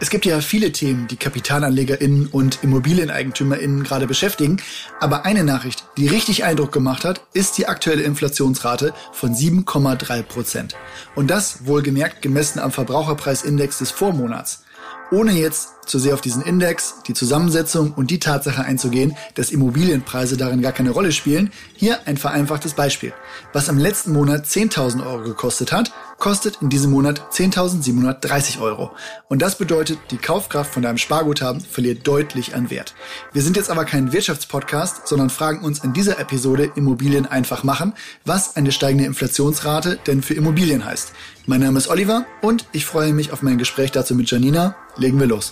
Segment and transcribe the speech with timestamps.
[0.00, 4.62] Es gibt ja viele Themen, die KapitalanlegerInnen und ImmobilieneigentümerInnen gerade beschäftigen.
[5.00, 10.76] Aber eine Nachricht, die richtig Eindruck gemacht hat, ist die aktuelle Inflationsrate von 7,3 Prozent.
[11.16, 14.62] Und das wohlgemerkt gemessen am Verbraucherpreisindex des Vormonats.
[15.10, 20.36] Ohne jetzt zu sehr auf diesen Index, die Zusammensetzung und die Tatsache einzugehen, dass Immobilienpreise
[20.36, 23.12] darin gar keine Rolle spielen, hier ein vereinfachtes Beispiel.
[23.52, 28.90] Was am letzten Monat 10.000 Euro gekostet hat, kostet in diesem Monat 10.730 Euro.
[29.28, 32.94] Und das bedeutet, die Kaufkraft von deinem Sparguthaben verliert deutlich an Wert.
[33.32, 37.94] Wir sind jetzt aber kein Wirtschaftspodcast, sondern fragen uns in dieser Episode Immobilien einfach machen,
[38.24, 41.12] was eine steigende Inflationsrate denn für Immobilien heißt.
[41.46, 44.76] Mein Name ist Oliver und ich freue mich auf mein Gespräch dazu mit Janina.
[44.96, 45.50] Legen wir los.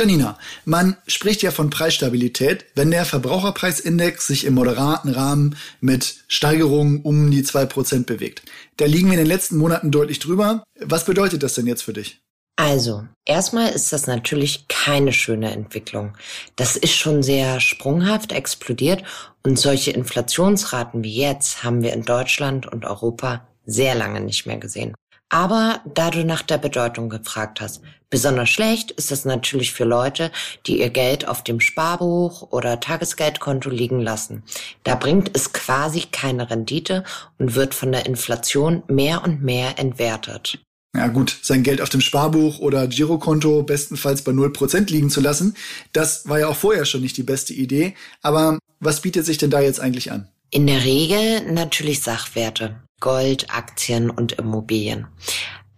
[0.00, 7.02] Janina, man spricht ja von Preisstabilität, wenn der Verbraucherpreisindex sich im moderaten Rahmen mit Steigerungen
[7.02, 8.40] um die zwei Prozent bewegt.
[8.78, 10.64] Da liegen wir in den letzten Monaten deutlich drüber.
[10.80, 12.22] Was bedeutet das denn jetzt für dich?
[12.56, 16.16] Also, erstmal ist das natürlich keine schöne Entwicklung.
[16.56, 19.02] Das ist schon sehr sprunghaft explodiert
[19.42, 24.56] und solche Inflationsraten wie jetzt haben wir in Deutschland und Europa sehr lange nicht mehr
[24.56, 24.94] gesehen.
[25.30, 30.32] Aber da du nach der Bedeutung gefragt hast, besonders schlecht ist es natürlich für Leute,
[30.66, 34.42] die ihr Geld auf dem Sparbuch oder Tagesgeldkonto liegen lassen.
[34.82, 37.04] Da bringt es quasi keine Rendite
[37.38, 40.58] und wird von der Inflation mehr und mehr entwertet.
[40.96, 45.56] Ja gut, sein Geld auf dem Sparbuch oder Girokonto bestenfalls bei 0% liegen zu lassen,
[45.92, 47.94] das war ja auch vorher schon nicht die beste Idee.
[48.22, 50.28] Aber was bietet sich denn da jetzt eigentlich an?
[50.50, 52.80] In der Regel natürlich Sachwerte.
[53.00, 55.06] Gold, Aktien und Immobilien.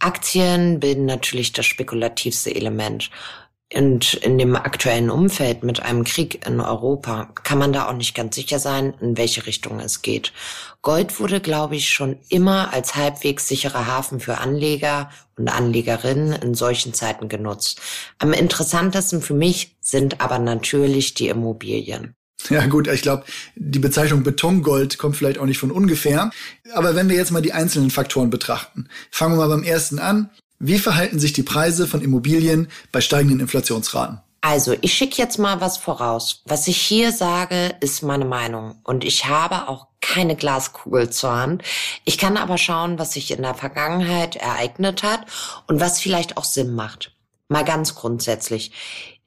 [0.00, 3.10] Aktien bilden natürlich das spekulativste Element.
[3.74, 8.14] Und in dem aktuellen Umfeld mit einem Krieg in Europa kann man da auch nicht
[8.14, 10.32] ganz sicher sein, in welche Richtung es geht.
[10.82, 16.54] Gold wurde, glaube ich, schon immer als halbwegs sicherer Hafen für Anleger und Anlegerinnen in
[16.54, 17.80] solchen Zeiten genutzt.
[18.18, 22.14] Am interessantesten für mich sind aber natürlich die Immobilien.
[22.50, 26.30] Ja gut, ich glaube, die Bezeichnung Betongold kommt vielleicht auch nicht von ungefähr.
[26.74, 30.30] Aber wenn wir jetzt mal die einzelnen Faktoren betrachten, fangen wir mal beim ersten an.
[30.58, 34.20] Wie verhalten sich die Preise von Immobilien bei steigenden Inflationsraten?
[34.44, 36.42] Also, ich schicke jetzt mal was voraus.
[36.46, 38.74] Was ich hier sage, ist meine Meinung.
[38.82, 41.62] Und ich habe auch keine Glaskugel zur Hand.
[42.04, 45.26] Ich kann aber schauen, was sich in der Vergangenheit ereignet hat
[45.68, 47.12] und was vielleicht auch Sinn macht.
[47.48, 48.72] Mal ganz grundsätzlich.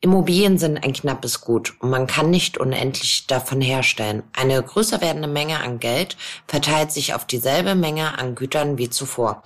[0.02, 4.24] Immobilien sind ein knappes Gut und man kann nicht unendlich davon herstellen.
[4.34, 6.18] Eine größer werdende Menge an Geld
[6.48, 9.42] verteilt sich auf dieselbe Menge an Gütern wie zuvor.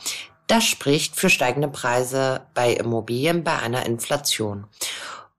[0.47, 4.65] Das spricht für steigende Preise bei Immobilien bei einer Inflation.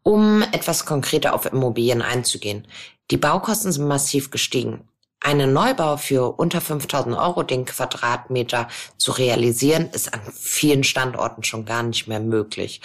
[0.03, 2.67] Um etwas konkreter auf Immobilien einzugehen.
[3.11, 4.89] Die Baukosten sind massiv gestiegen.
[5.23, 11.67] Einen Neubau für unter 5000 Euro den Quadratmeter zu realisieren, ist an vielen Standorten schon
[11.67, 12.81] gar nicht mehr möglich.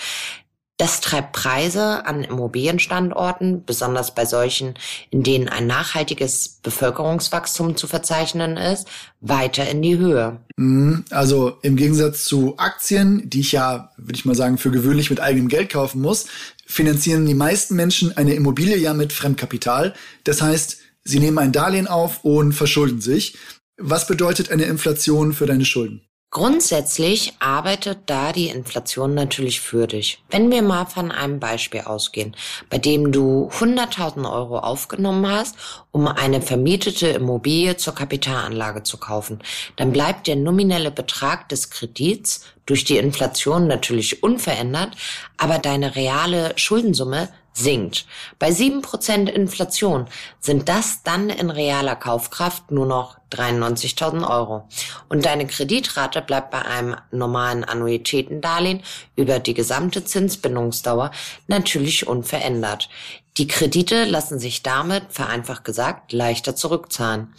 [0.77, 4.73] Das treibt Preise an Immobilienstandorten, besonders bei solchen,
[5.09, 8.85] in denen ein nachhaltiges Bevölkerungswachstum zu verzeichnen ist,
[9.21, 10.41] weiter in die Höhe.
[10.57, 11.05] Mhm.
[11.11, 15.21] Also im Gegensatz zu Aktien, die ich ja, würde ich mal sagen, für gewöhnlich mit
[15.21, 16.25] eigenem Geld kaufen muss,
[16.65, 19.93] finanzieren die meisten Menschen eine Immobilie ja mit Fremdkapital.
[20.25, 23.37] Das heißt, sie nehmen ein Darlehen auf und verschulden sich.
[23.77, 26.01] Was bedeutet eine Inflation für deine Schulden?
[26.35, 30.21] Grundsätzlich arbeitet da die Inflation natürlich für dich.
[30.29, 32.35] Wenn wir mal von einem Beispiel ausgehen,
[32.69, 35.55] bei dem du 100.000 Euro aufgenommen hast,
[35.93, 39.39] um eine vermietete Immobilie zur Kapitalanlage zu kaufen,
[39.77, 44.97] dann bleibt der nominelle Betrag des Kredits durch die Inflation natürlich unverändert,
[45.37, 48.05] aber deine reale Schuldensumme sinkt.
[48.37, 50.07] Bei sieben Prozent Inflation
[50.39, 54.67] sind das dann in realer Kaufkraft nur noch 93.000 Euro.
[55.09, 58.83] Und deine Kreditrate bleibt bei einem normalen Annuitätendarlehen
[59.15, 61.11] über die gesamte Zinsbindungsdauer
[61.47, 62.89] natürlich unverändert.
[63.37, 67.33] Die Kredite lassen sich damit, vereinfacht gesagt, leichter zurückzahlen.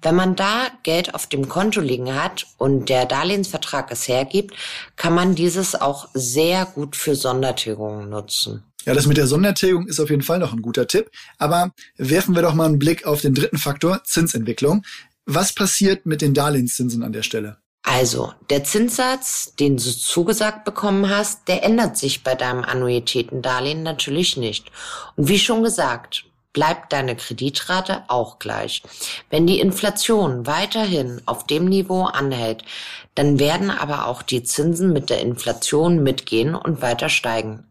[0.00, 4.54] Wenn man da Geld auf dem Konto liegen hat und der Darlehensvertrag es hergibt,
[4.96, 8.64] kann man dieses auch sehr gut für Sondertilgungen nutzen.
[8.86, 11.10] Ja, das mit der Sondertilgung ist auf jeden Fall noch ein guter Tipp.
[11.38, 14.84] Aber werfen wir doch mal einen Blick auf den dritten Faktor, Zinsentwicklung.
[15.26, 17.58] Was passiert mit den Darlehenszinsen an der Stelle?
[17.82, 24.36] Also, der Zinssatz, den du zugesagt bekommen hast, der ändert sich bei deinem Annuitätendarlehen natürlich
[24.36, 24.70] nicht.
[25.16, 28.82] Und wie schon gesagt, bleibt deine Kreditrate auch gleich.
[29.30, 32.64] Wenn die Inflation weiterhin auf dem Niveau anhält,
[33.14, 37.64] dann werden aber auch die Zinsen mit der Inflation mitgehen und weiter steigen.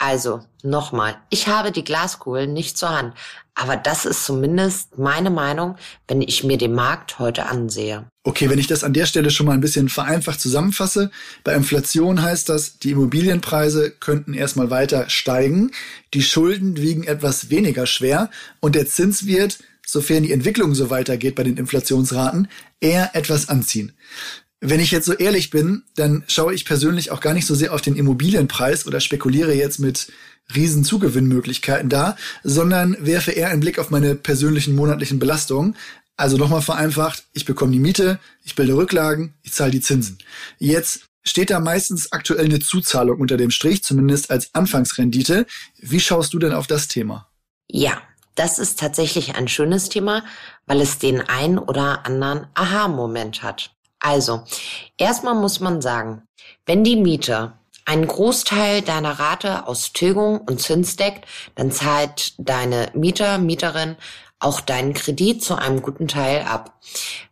[0.00, 3.14] Also, nochmal, ich habe die Glaskugel nicht zur Hand,
[3.56, 5.74] aber das ist zumindest meine Meinung,
[6.06, 8.06] wenn ich mir den Markt heute ansehe.
[8.22, 11.10] Okay, wenn ich das an der Stelle schon mal ein bisschen vereinfacht zusammenfasse,
[11.42, 15.72] bei Inflation heißt das, die Immobilienpreise könnten erstmal weiter steigen,
[16.14, 18.30] die Schulden wiegen etwas weniger schwer
[18.60, 22.46] und der Zins wird, sofern die Entwicklung so weitergeht bei den Inflationsraten,
[22.78, 23.92] eher etwas anziehen.
[24.60, 27.72] Wenn ich jetzt so ehrlich bin, dann schaue ich persönlich auch gar nicht so sehr
[27.72, 30.10] auf den Immobilienpreis oder spekuliere jetzt mit
[30.54, 35.76] riesen Zugewinnmöglichkeiten da, sondern werfe eher einen Blick auf meine persönlichen monatlichen Belastungen.
[36.16, 40.18] Also nochmal vereinfacht, ich bekomme die Miete, ich bilde Rücklagen, ich zahle die Zinsen.
[40.58, 45.46] Jetzt steht da meistens aktuell eine Zuzahlung unter dem Strich, zumindest als Anfangsrendite.
[45.78, 47.28] Wie schaust du denn auf das Thema?
[47.68, 48.02] Ja,
[48.34, 50.24] das ist tatsächlich ein schönes Thema,
[50.66, 53.77] weil es den ein oder anderen Aha-Moment hat.
[54.00, 54.44] Also,
[54.96, 56.22] erstmal muss man sagen,
[56.66, 57.52] wenn die Miete
[57.84, 63.96] einen Großteil deiner Rate aus Tilgung und Zins deckt, dann zahlt deine Mieter, Mieterin
[64.40, 66.78] auch deinen Kredit zu einem guten Teil ab.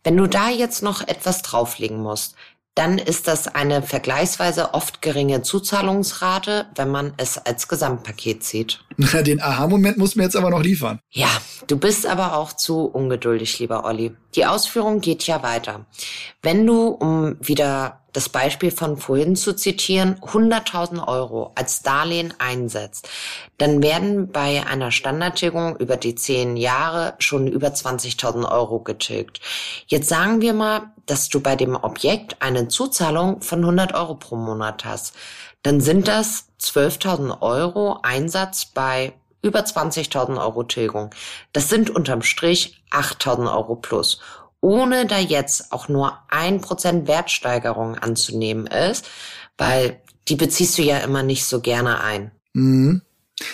[0.03, 2.35] Wenn du da jetzt noch etwas drauflegen musst,
[2.77, 8.83] dann ist das eine vergleichsweise oft geringe Zuzahlungsrate, wenn man es als Gesamtpaket sieht.
[8.97, 10.99] Den Aha-Moment muss mir jetzt aber noch liefern.
[11.09, 11.29] Ja,
[11.65, 14.15] du bist aber auch zu ungeduldig, lieber Olli.
[14.35, 15.87] Die Ausführung geht ja weiter.
[16.43, 23.07] Wenn du, um wieder das Beispiel von vorhin zu zitieren, 100.000 Euro als Darlehen einsetzt,
[23.59, 29.39] dann werden bei einer Standardtilgung über die zehn Jahre schon über 20.000 Euro getilgt.
[29.85, 34.35] Jetzt sagen wir mal, dass du bei dem Objekt eine Zuzahlung von 100 Euro pro
[34.35, 35.13] Monat hast.
[35.61, 39.13] Dann sind das 12.000 Euro Einsatz bei
[39.43, 41.11] über 20.000 Euro Tilgung.
[41.53, 44.19] Das sind unterm Strich 8.000 Euro plus
[44.61, 49.07] ohne da jetzt auch nur ein Prozent Wertsteigerung anzunehmen ist,
[49.57, 52.31] weil die beziehst du ja immer nicht so gerne ein.
[52.53, 53.01] Mhm.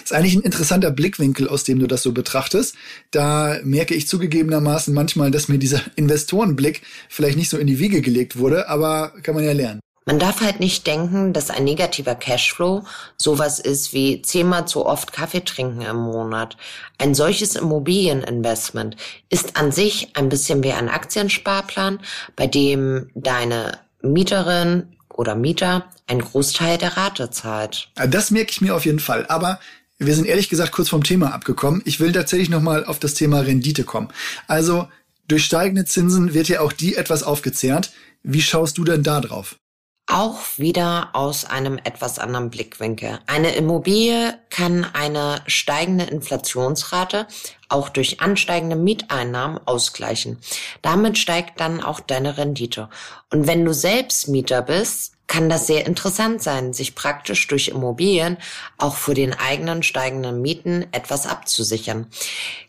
[0.01, 2.75] Ist eigentlich ein interessanter Blickwinkel, aus dem du das so betrachtest.
[3.11, 8.01] Da merke ich zugegebenermaßen manchmal, dass mir dieser Investorenblick vielleicht nicht so in die Wiege
[8.01, 9.81] gelegt wurde, aber kann man ja lernen.
[10.05, 12.83] Man darf halt nicht denken, dass ein negativer Cashflow
[13.17, 16.57] sowas ist wie zehnmal zu oft Kaffee trinken im Monat.
[16.97, 18.97] Ein solches Immobilieninvestment
[19.29, 21.99] ist an sich ein bisschen wie ein Aktiensparplan,
[22.35, 27.89] bei dem deine Mieterin oder Mieter einen Großteil der Rate zahlt.
[27.95, 29.25] Das merke ich mir auf jeden Fall.
[29.27, 29.59] Aber
[29.99, 31.81] wir sind ehrlich gesagt kurz vom Thema abgekommen.
[31.85, 34.09] Ich will tatsächlich nochmal auf das Thema Rendite kommen.
[34.47, 34.87] Also
[35.27, 37.91] durch steigende Zinsen wird ja auch die etwas aufgezehrt.
[38.23, 39.57] Wie schaust du denn da drauf?
[40.05, 43.19] Auch wieder aus einem etwas anderen Blickwinkel.
[43.25, 47.25] Eine Immobilie kann eine steigende Inflationsrate
[47.69, 50.39] auch durch ansteigende Mieteinnahmen ausgleichen.
[50.81, 52.89] Damit steigt dann auch deine Rendite.
[53.31, 58.37] Und wenn du selbst Mieter bist, kann das sehr interessant sein, sich praktisch durch Immobilien
[58.77, 62.07] auch für den eigenen steigenden Mieten etwas abzusichern.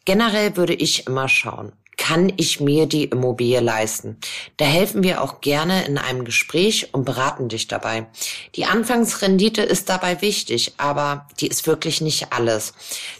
[0.04, 4.18] Generell würde ich immer schauen, kann ich mir die Immobilie leisten?
[4.56, 8.06] Da helfen wir auch gerne in einem Gespräch und beraten dich dabei.
[8.54, 12.74] Die Anfangsrendite ist dabei wichtig, aber die ist wirklich nicht alles.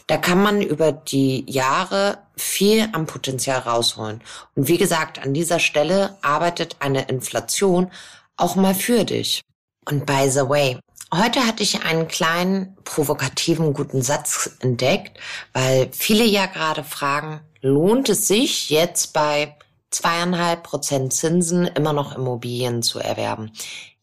[0.07, 4.21] Da kann man über die Jahre viel am Potenzial rausholen.
[4.55, 7.91] Und wie gesagt, an dieser Stelle arbeitet eine Inflation
[8.37, 9.41] auch mal für dich.
[9.85, 10.77] Und by the way,
[11.13, 15.17] Heute hatte ich einen kleinen provokativen guten Satz entdeckt,
[15.53, 19.55] weil viele ja gerade fragen, lohnt es sich jetzt bei
[19.89, 23.51] zweieinhalb Prozent Zinsen immer noch Immobilien zu erwerben?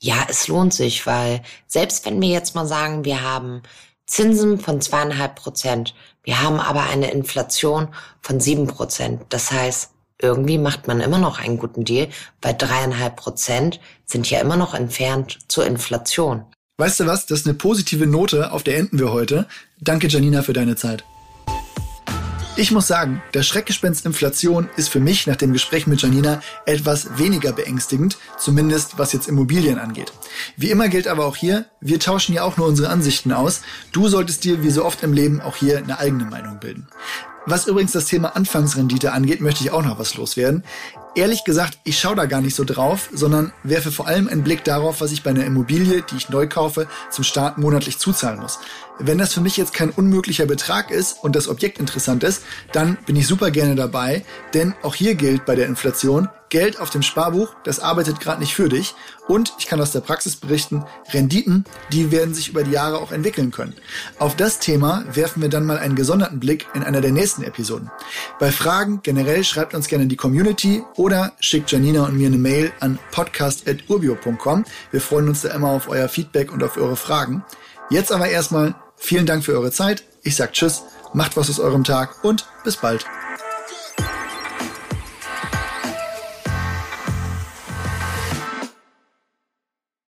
[0.01, 3.63] Ja, es lohnt sich, weil selbst wenn wir jetzt mal sagen, wir haben
[4.07, 7.89] Zinsen von zweieinhalb Prozent, wir haben aber eine Inflation
[8.21, 9.23] von sieben Prozent.
[9.29, 9.91] Das heißt,
[10.21, 12.09] irgendwie macht man immer noch einen guten Deal,
[12.41, 16.45] weil dreieinhalb Prozent sind ja immer noch entfernt zur Inflation.
[16.79, 17.27] Weißt du was?
[17.27, 19.47] Das ist eine positive Note, auf der enden wir heute.
[19.81, 21.05] Danke, Janina, für deine Zeit.
[22.55, 27.19] Ich muss sagen, der Schreckgespenst Inflation ist für mich nach dem Gespräch mit Janina etwas
[27.19, 30.13] weniger beängstigend, zumindest was jetzt Immobilien angeht.
[30.59, 33.63] Wie immer gilt aber auch hier, wir tauschen ja auch nur unsere Ansichten aus.
[33.93, 36.89] Du solltest dir wie so oft im Leben auch hier eine eigene Meinung bilden.
[37.47, 40.63] Was übrigens das Thema Anfangsrendite angeht, möchte ich auch noch was loswerden.
[41.15, 44.65] Ehrlich gesagt, ich schaue da gar nicht so drauf, sondern werfe vor allem einen Blick
[44.65, 48.61] darauf, was ich bei einer Immobilie, die ich neu kaufe, zum Start monatlich zuzahlen muss.
[48.99, 52.43] Wenn das für mich jetzt kein unmöglicher Betrag ist und das Objekt interessant ist,
[52.73, 56.91] dann bin ich super gerne dabei, denn auch hier gilt bei der Inflation, Geld auf
[56.91, 58.95] dem Sparbuch, das arbeitet gerade nicht für dich.
[59.27, 63.11] Und ich kann aus der Praxis berichten, Renditen, die werden sich über die Jahre auch
[63.11, 63.75] entwickeln können.
[64.19, 67.91] Auf das Thema werfen wir dann mal einen gesonderten Blick in einer der nächsten Episoden.
[68.39, 72.39] Bei Fragen generell schreibt uns gerne in die Community oder schickt Janina und mir eine
[72.39, 74.65] Mail an podcast.urbio.com.
[74.91, 77.45] Wir freuen uns da immer auf euer Feedback und auf eure Fragen.
[77.91, 80.05] Jetzt aber erstmal Vielen Dank für eure Zeit.
[80.23, 83.05] Ich sag Tschüss, macht was aus eurem Tag und bis bald.